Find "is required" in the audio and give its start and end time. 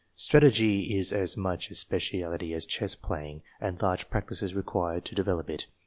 4.41-5.05